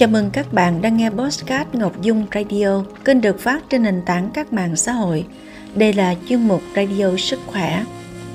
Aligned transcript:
Chào 0.00 0.08
mừng 0.08 0.30
các 0.30 0.52
bạn 0.52 0.82
đang 0.82 0.96
nghe 0.96 1.10
Postcard 1.10 1.70
Ngọc 1.72 2.02
Dung 2.02 2.26
Radio, 2.34 2.84
kênh 3.04 3.20
được 3.20 3.40
phát 3.40 3.62
trên 3.70 3.82
nền 3.82 4.02
tảng 4.06 4.30
các 4.34 4.52
mạng 4.52 4.76
xã 4.76 4.92
hội. 4.92 5.26
Đây 5.74 5.92
là 5.92 6.14
chuyên 6.28 6.48
mục 6.48 6.62
Radio 6.76 7.16
Sức 7.18 7.40
Khỏe. 7.46 7.84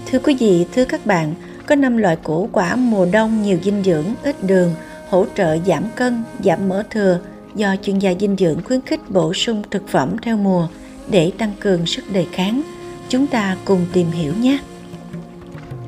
Thưa 0.06 0.20
quý 0.20 0.36
vị, 0.40 0.66
thưa 0.74 0.86
các 0.86 1.06
bạn, 1.06 1.34
có 1.66 1.76
5 1.76 1.98
loại 1.98 2.16
củ 2.16 2.50
quả 2.52 2.76
mùa 2.76 3.06
đông 3.12 3.44
nhiều 3.44 3.58
dinh 3.64 3.84
dưỡng, 3.84 4.06
ít 4.24 4.44
đường, 4.44 4.74
hỗ 5.10 5.26
trợ 5.36 5.58
giảm 5.66 5.84
cân, 5.96 6.24
giảm 6.44 6.70
mỡ 6.70 6.84
thừa 6.90 7.20
do 7.56 7.76
chuyên 7.82 8.00
gia 8.00 8.14
dinh 8.20 8.36
dưỡng 8.40 8.64
khuyến 8.64 8.82
khích 8.82 9.10
bổ 9.10 9.34
sung 9.34 9.64
thực 9.72 9.88
phẩm 9.88 10.16
theo 10.22 10.38
mùa 10.38 10.68
để 11.10 11.32
tăng 11.38 11.52
cường 11.60 11.86
sức 11.86 12.04
đề 12.14 12.26
kháng. 12.32 12.62
Chúng 13.10 13.28
ta 13.28 13.58
cùng 13.66 13.86
tìm 13.94 14.12
hiểu 14.12 14.34
nhé. 14.40 14.60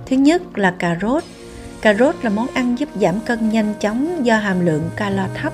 Thứ 0.06 0.16
nhất 0.16 0.58
là 0.58 0.72
cà 0.80 0.98
rốt. 1.02 1.24
Cà 1.82 1.94
rốt 1.94 2.16
là 2.22 2.30
món 2.30 2.48
ăn 2.54 2.80
giúp 2.80 2.90
giảm 3.02 3.20
cân 3.20 3.50
nhanh 3.50 3.74
chóng 3.80 4.26
do 4.26 4.38
hàm 4.38 4.66
lượng 4.66 4.90
calo 4.96 5.28
thấp. 5.36 5.54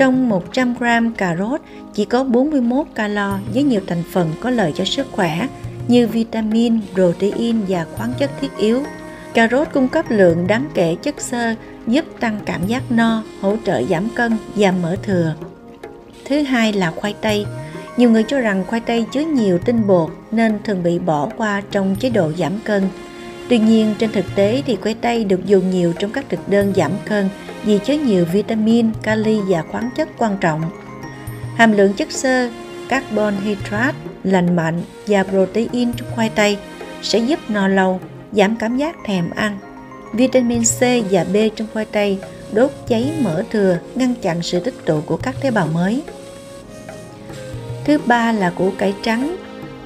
Trong 0.00 0.28
100 0.28 0.74
g 0.74 0.84
cà 1.16 1.36
rốt 1.36 1.60
chỉ 1.94 2.04
có 2.04 2.24
41 2.24 2.86
calo 2.94 3.38
với 3.54 3.62
nhiều 3.62 3.80
thành 3.86 4.02
phần 4.12 4.32
có 4.40 4.50
lợi 4.50 4.72
cho 4.74 4.84
sức 4.84 5.06
khỏe 5.12 5.48
như 5.88 6.06
vitamin, 6.06 6.80
protein 6.94 7.60
và 7.68 7.86
khoáng 7.96 8.12
chất 8.18 8.30
thiết 8.40 8.56
yếu. 8.58 8.82
Cà 9.34 9.48
rốt 9.50 9.68
cung 9.72 9.88
cấp 9.88 10.04
lượng 10.08 10.46
đáng 10.46 10.68
kể 10.74 10.96
chất 11.02 11.20
xơ 11.20 11.54
giúp 11.86 12.04
tăng 12.20 12.40
cảm 12.44 12.66
giác 12.66 12.82
no, 12.90 13.22
hỗ 13.40 13.56
trợ 13.64 13.82
giảm 13.82 14.08
cân, 14.14 14.36
giảm 14.56 14.82
mỡ 14.82 14.96
thừa. 15.02 15.34
Thứ 16.24 16.42
hai 16.42 16.72
là 16.72 16.90
khoai 16.90 17.14
tây. 17.20 17.46
Nhiều 17.96 18.10
người 18.10 18.22
cho 18.22 18.40
rằng 18.40 18.64
khoai 18.66 18.80
tây 18.80 19.06
chứa 19.12 19.20
nhiều 19.20 19.58
tinh 19.58 19.86
bột 19.86 20.10
nên 20.30 20.58
thường 20.64 20.82
bị 20.82 20.98
bỏ 20.98 21.28
qua 21.36 21.62
trong 21.70 21.96
chế 22.00 22.10
độ 22.10 22.32
giảm 22.38 22.52
cân. 22.64 22.82
Tuy 23.50 23.58
nhiên, 23.58 23.94
trên 23.98 24.12
thực 24.12 24.24
tế 24.34 24.62
thì 24.66 24.76
khoai 24.76 24.94
tây 24.94 25.24
được 25.24 25.46
dùng 25.46 25.70
nhiều 25.70 25.92
trong 25.98 26.12
các 26.12 26.24
thực 26.28 26.48
đơn 26.48 26.72
giảm 26.76 26.92
cân 27.04 27.28
vì 27.64 27.78
chứa 27.78 27.94
nhiều 27.94 28.24
vitamin, 28.32 28.90
kali 29.02 29.38
và 29.48 29.62
khoáng 29.62 29.90
chất 29.96 30.08
quan 30.18 30.36
trọng. 30.40 30.62
Hàm 31.56 31.72
lượng 31.72 31.92
chất 31.92 32.12
xơ, 32.12 32.50
carbon 32.88 33.34
hydrate 33.44 33.98
lành 34.24 34.56
mạnh 34.56 34.82
và 35.06 35.24
protein 35.24 35.92
trong 35.92 36.08
khoai 36.14 36.28
tây 36.28 36.58
sẽ 37.02 37.18
giúp 37.18 37.38
no 37.48 37.68
lâu, 37.68 38.00
giảm 38.32 38.56
cảm 38.56 38.76
giác 38.76 38.96
thèm 39.04 39.30
ăn. 39.30 39.58
Vitamin 40.12 40.62
C 40.62 40.80
và 41.10 41.24
B 41.32 41.36
trong 41.56 41.68
khoai 41.72 41.84
tây 41.84 42.18
đốt 42.52 42.70
cháy 42.88 43.12
mỡ 43.20 43.42
thừa, 43.50 43.78
ngăn 43.94 44.14
chặn 44.22 44.42
sự 44.42 44.60
tích 44.60 44.74
tụ 44.84 45.00
của 45.00 45.16
các 45.16 45.34
tế 45.40 45.50
bào 45.50 45.66
mới. 45.66 46.02
Thứ 47.84 47.98
ba 48.06 48.32
là 48.32 48.50
củ 48.50 48.70
cải 48.78 48.94
trắng. 49.02 49.36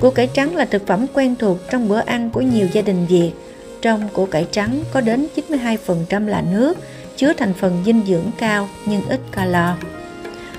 Củ 0.01 0.11
cải 0.11 0.27
trắng 0.27 0.57
là 0.57 0.65
thực 0.65 0.87
phẩm 0.87 1.07
quen 1.15 1.35
thuộc 1.39 1.59
trong 1.71 1.89
bữa 1.89 2.01
ăn 2.01 2.31
của 2.31 2.41
nhiều 2.41 2.67
gia 2.73 2.83
đình 2.83 3.07
Việt. 3.07 3.33
Trong 3.85 4.09
củ 4.09 4.27
cải 4.27 4.47
trắng 4.51 4.85
có 4.93 5.01
đến 5.01 5.27
92% 5.51 6.27
là 6.27 6.43
nước, 6.53 6.79
chứa 7.17 7.33
thành 7.33 7.55
phần 7.55 7.83
dinh 7.87 8.03
dưỡng 8.07 8.31
cao 8.39 8.69
nhưng 8.87 9.09
ít 9.09 9.21
calo. 9.33 9.77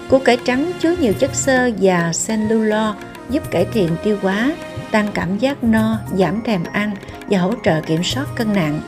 Củ 0.09 0.19
cải 0.19 0.37
trắng 0.45 0.71
chứa 0.79 0.95
nhiều 0.99 1.13
chất 1.13 1.35
xơ 1.35 1.69
và 1.81 2.11
cellulose 2.27 2.99
giúp 3.29 3.51
cải 3.51 3.65
thiện 3.73 3.89
tiêu 4.03 4.17
hóa, 4.21 4.55
tăng 4.91 5.07
cảm 5.13 5.37
giác 5.37 5.63
no, 5.63 5.99
giảm 6.17 6.41
thèm 6.41 6.63
ăn 6.71 6.95
và 7.29 7.39
hỗ 7.39 7.53
trợ 7.63 7.81
kiểm 7.81 8.03
soát 8.03 8.25
cân 8.35 8.53
nặng. 8.53 8.81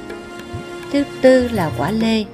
Thứ 0.91 1.03
tư 1.21 1.47
là 1.47 1.71
quả 1.77 1.91
lê. 1.91 2.25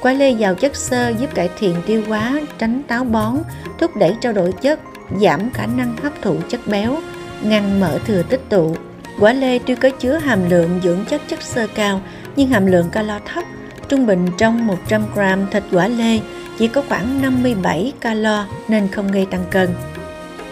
Quả 0.00 0.12
lê 0.12 0.30
giàu 0.30 0.54
chất 0.54 0.76
xơ 0.76 1.08
giúp 1.18 1.34
cải 1.34 1.48
thiện 1.58 1.76
tiêu 1.86 2.02
hóa, 2.08 2.40
tránh 2.58 2.82
táo 2.88 3.04
bón, 3.04 3.38
thúc 3.78 3.96
đẩy 3.96 4.16
trao 4.20 4.32
đổi 4.32 4.52
chất, 4.52 4.80
giảm 5.20 5.50
khả 5.50 5.66
năng 5.66 5.96
hấp 5.96 6.12
thụ 6.22 6.36
chất 6.48 6.60
béo, 6.66 6.96
ngăn 7.42 7.80
mỡ 7.80 7.98
thừa 8.06 8.22
tích 8.22 8.42
tụ. 8.48 8.76
Quả 9.20 9.32
lê 9.32 9.58
tuy 9.58 9.74
có 9.74 9.90
chứa 9.90 10.16
hàm 10.16 10.50
lượng 10.50 10.80
dưỡng 10.84 11.04
chất 11.08 11.20
chất 11.28 11.42
xơ 11.42 11.66
cao 11.74 12.00
nhưng 12.36 12.48
hàm 12.48 12.66
lượng 12.66 12.90
calo 12.90 13.18
thấp. 13.24 13.44
Trung 13.88 14.06
bình 14.06 14.26
trong 14.38 14.66
100 14.66 15.02
g 15.14 15.20
thịt 15.50 15.62
quả 15.72 15.88
lê 15.88 16.20
chỉ 16.58 16.68
có 16.68 16.82
khoảng 16.88 17.22
57 17.22 17.92
calo 18.00 18.46
nên 18.68 18.88
không 18.88 19.12
gây 19.12 19.26
tăng 19.26 19.44
cân. 19.50 19.68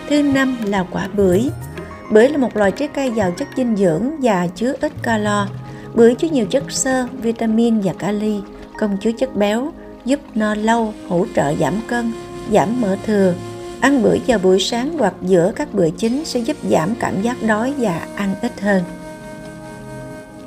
Thứ 0.09 0.23
năm 0.23 0.57
là 0.67 0.85
quả 0.91 1.09
bưởi. 1.15 1.51
Bưởi 2.11 2.29
là 2.29 2.39
một 2.39 2.57
loài 2.57 2.71
trái 2.71 2.89
cây 2.89 3.11
giàu 3.11 3.31
chất 3.31 3.49
dinh 3.57 3.77
dưỡng 3.77 4.11
và 4.23 4.47
chứa 4.47 4.75
ít 4.81 4.93
calo. 5.03 5.47
Bưởi 5.95 6.15
chứa 6.15 6.29
nhiều 6.29 6.47
chất 6.47 6.73
xơ, 6.73 7.07
vitamin 7.23 7.81
và 7.81 7.93
kali, 7.99 8.41
không 8.77 8.97
chứa 9.01 9.13
chất 9.13 9.37
béo, 9.37 9.73
giúp 10.05 10.21
no 10.35 10.55
lâu, 10.55 10.95
hỗ 11.09 11.27
trợ 11.37 11.55
giảm 11.61 11.75
cân, 11.89 12.13
giảm 12.53 12.81
mỡ 12.81 12.97
thừa. 13.07 13.35
Ăn 13.85 14.03
bữa 14.03 14.17
vào 14.27 14.39
buổi 14.39 14.61
sáng 14.61 14.99
hoặc 14.99 15.15
giữa 15.23 15.53
các 15.57 15.75
bữa 15.75 15.91
chính 15.91 16.25
sẽ 16.25 16.41
giúp 16.41 16.57
giảm 16.71 16.95
cảm 17.01 17.23
giác 17.23 17.37
đói 17.43 17.75
và 17.79 18.07
ăn 18.17 18.35
ít 18.43 18.61
hơn. 18.61 18.83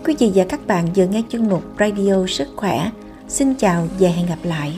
Quý 0.05 0.15
vị 0.19 0.31
và 0.35 0.45
các 0.49 0.67
bạn 0.67 0.87
vừa 0.95 1.05
nghe 1.05 1.21
chương 1.29 1.47
mục 1.47 1.63
Radio 1.79 2.25
Sức 2.27 2.47
Khỏe. 2.55 2.91
Xin 3.27 3.55
chào 3.55 3.87
và 3.99 4.09
hẹn 4.09 4.25
gặp 4.25 4.37
lại. 4.43 4.77